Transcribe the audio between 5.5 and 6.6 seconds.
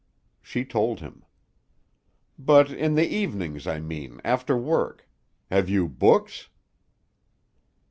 Have you books?"